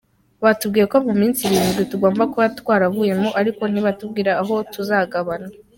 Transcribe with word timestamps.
Batubwiye 0.43 0.85
ko 0.91 0.97
mu 1.07 1.13
minsi 1.21 1.39
irindwi 1.47 1.81
tugomba 1.91 2.23
kuba 2.31 2.45
twaravuyemo 2.59 3.29
ariko 3.39 3.61
ntibatubwira 3.67 4.31
aho 4.41 4.55
tuzagana. 4.73 5.47